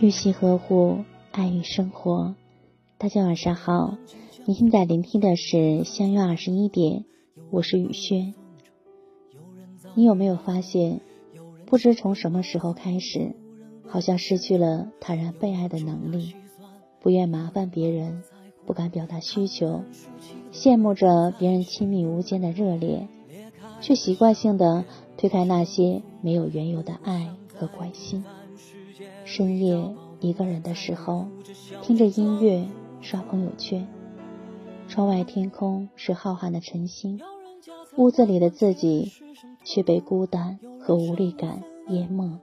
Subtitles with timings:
[0.00, 2.36] 用心呵护，爱与生活。
[2.98, 3.98] 大家晚上好，
[4.44, 7.04] 你现在聆听的是相约二十一点，
[7.50, 8.32] 我是雨轩。
[9.94, 11.00] 你有没有发现，
[11.66, 13.34] 不知从什么时候开始，
[13.88, 16.36] 好像失去了坦然被爱的能力，
[17.00, 18.22] 不愿麻烦别人，
[18.66, 19.82] 不敢表达需求，
[20.52, 23.08] 羡慕着别人亲密无间的热烈，
[23.80, 24.84] 却习惯性的
[25.16, 28.24] 推开那些没有缘由的爱和关心。
[29.30, 29.78] 深夜
[30.20, 31.26] 一个人的时候，
[31.82, 32.66] 听着音乐
[33.02, 33.86] 刷朋友圈，
[34.88, 37.20] 窗外天空是浩瀚的晨星，
[37.98, 39.12] 屋子里的自己
[39.64, 42.40] 却被孤单和无力感淹没。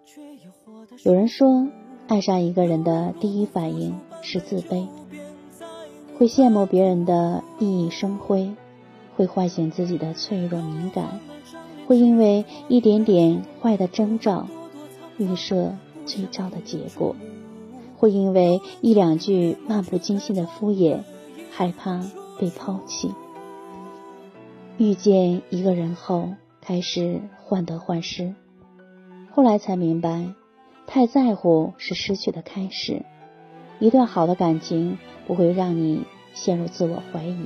[1.03, 1.67] 有人说，
[2.07, 4.85] 爱上一个人的第一反应是自卑，
[6.19, 8.53] 会羡慕别人的熠熠生辉，
[9.15, 11.19] 会唤醒自己的脆弱敏感，
[11.87, 14.45] 会因为一点点坏的征兆
[15.17, 15.73] 预设。
[16.05, 17.15] 最糟的结果，
[17.97, 20.99] 会因为一两句漫不经心的敷衍，
[21.51, 22.01] 害怕
[22.39, 23.11] 被抛弃。
[24.77, 26.29] 遇见一个人后，
[26.61, 28.33] 开始患得患失，
[29.31, 30.33] 后来才明白，
[30.85, 33.03] 太在乎是失去的开始。
[33.79, 34.97] 一段好的感情
[35.27, 36.03] 不会让你
[36.33, 37.37] 陷入自我怀疑，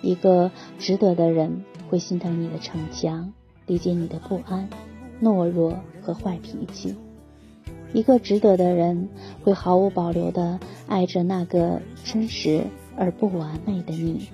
[0.00, 3.32] 一个值得的人会心疼你的逞强，
[3.66, 4.68] 理解你的不安、
[5.20, 6.96] 懦弱和坏脾气。
[7.92, 9.08] 一个值得的人
[9.42, 12.64] 会毫无保留的爱着那个真实
[12.96, 14.28] 而不完美的你。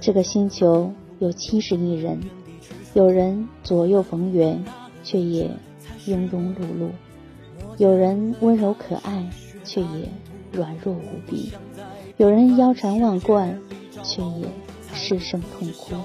[0.00, 2.20] 这个星球有七十亿人，
[2.94, 4.64] 有人左右逢源，
[5.02, 5.50] 却也
[6.06, 6.88] 庸庸碌碌；
[7.76, 9.28] 有人温柔可爱，
[9.64, 10.08] 却也
[10.52, 11.52] 软弱无比；
[12.16, 13.58] 有人腰缠万贯，
[14.02, 14.46] 却也
[14.94, 15.96] 失声痛哭；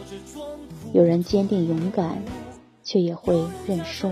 [0.94, 2.17] 有人坚定勇敢，
[2.83, 4.11] 却也会认输。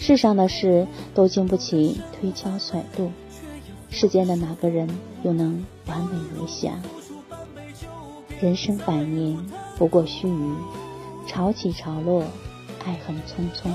[0.00, 3.12] 世上的事都经不起推敲揣度，
[3.90, 4.88] 世间的哪个人
[5.22, 6.72] 又能完美无瑕？
[8.40, 9.38] 人生百年
[9.76, 10.54] 不过须臾，
[11.26, 12.24] 潮起潮落，
[12.82, 13.70] 爱恨匆匆。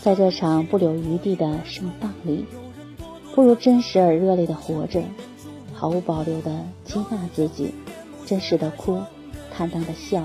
[0.00, 2.46] 在这场不留余地的盛放里，
[3.34, 5.02] 不如真实而热烈的活着，
[5.74, 7.74] 毫无保留的接纳自己，
[8.24, 9.00] 真实的哭，
[9.52, 10.24] 坦荡的笑，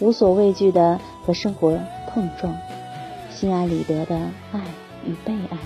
[0.00, 1.78] 无所畏惧的和生活
[2.08, 2.56] 碰撞。
[3.40, 4.16] 心安理得的
[4.52, 4.60] 爱
[5.06, 5.56] 与被爱。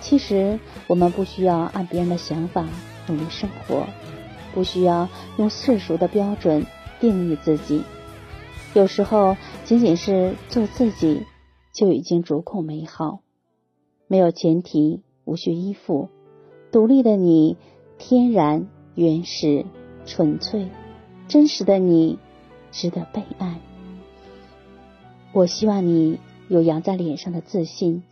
[0.00, 0.58] 其实，
[0.88, 2.66] 我们不需要按别人的想法
[3.06, 3.86] 努力生活，
[4.52, 6.66] 不需要用世俗的标准
[6.98, 7.84] 定义自己。
[8.74, 11.22] 有时候，仅仅是做自己，
[11.72, 13.20] 就已经足够美好。
[14.08, 16.08] 没有前提，无需依附，
[16.72, 17.56] 独立的你，
[17.98, 19.64] 天然、原始、
[20.06, 20.68] 纯粹、
[21.28, 22.18] 真实的你，
[22.72, 23.60] 值得被爱。
[25.32, 26.18] 我希望你。
[26.48, 28.02] 有扬在脸上的自信，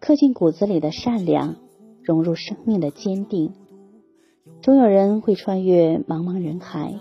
[0.00, 1.56] 刻进骨子里的善良，
[2.02, 3.52] 融入生命的坚定。
[4.62, 6.94] 总有人会穿越茫茫人海，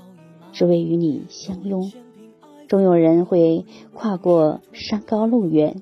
[0.52, 1.92] 只为与你相拥；
[2.70, 5.82] 总有人会跨过山高路远，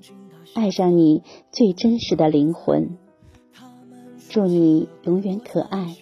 [0.54, 2.98] 爱上你最真实的灵魂。
[4.30, 5.98] 祝你永远可爱，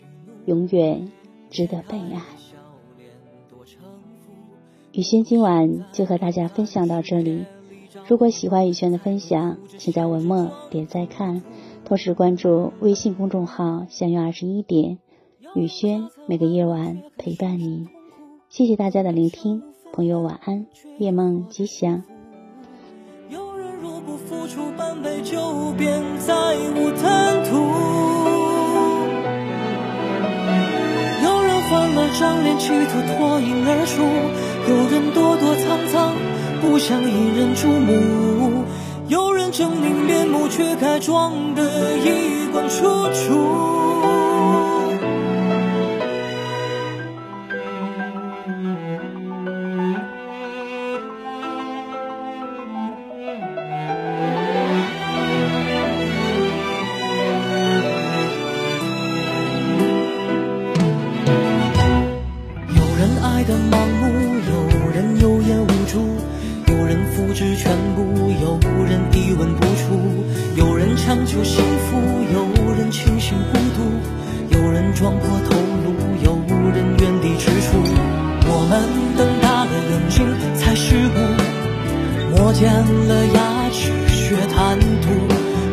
[0.45, 1.11] 永远
[1.49, 2.21] 值得被爱。
[4.91, 7.45] 雨轩今晚就和大家分享到这里。
[8.07, 11.41] 如果喜欢雨轩的分享，请在文末点再看，
[11.85, 14.99] 同时关注微信公众号“相约二十一点”，
[15.55, 17.87] 雨轩每个夜晚陪伴你。
[18.49, 20.67] 谢谢大家的聆听，朋友晚安，
[20.97, 22.03] 夜梦吉祥。
[23.29, 26.33] 有人若不付出半杯酒，便再
[26.75, 27.57] 无贪图；
[31.23, 34.03] 有人换了张脸，企图脱颖而出；
[34.69, 36.13] 有人躲躲藏藏。
[36.61, 38.65] 不想引人注目，
[39.07, 42.83] 有人狰狞面目，却改装得衣冠楚
[43.13, 43.78] 楚。
[70.59, 71.95] 有人强求幸福，
[72.33, 75.87] 有人清醒孤独，有人撞破头颅，
[76.21, 76.35] 有
[76.75, 77.79] 人原地踟蹰。
[78.43, 78.83] 我们
[79.15, 82.69] 瞪大了眼睛才世故，磨尖
[83.07, 85.07] 了牙齿学贪图。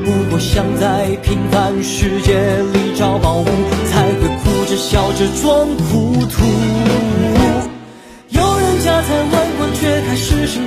[0.04, 2.38] 不过想在平凡世界
[2.72, 3.44] 里找宝物，
[3.90, 6.44] 才会哭着笑着装糊涂。
[8.28, 10.62] 有人家财万贯却还失声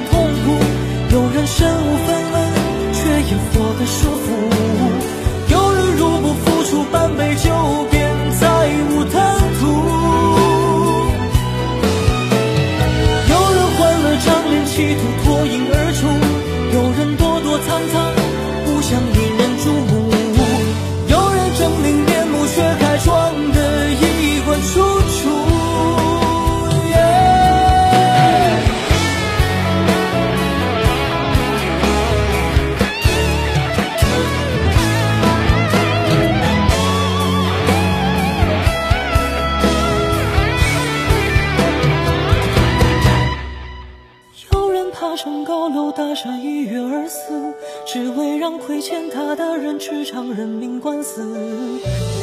[45.22, 47.54] 上高楼，大厦一跃而死，
[47.86, 51.22] 只为让亏欠他的人去偿人命官司。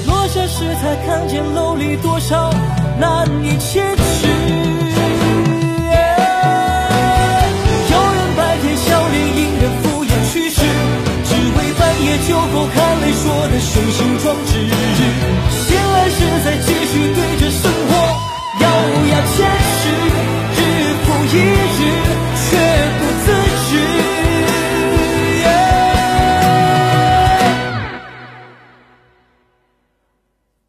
[0.07, 2.51] 落下时才看见楼里多少
[2.99, 4.29] 难以启齿。
[7.93, 10.65] 有人白天笑脸迎人敷衍去世，
[11.23, 14.16] 只为半夜酒后看泪说的雄心。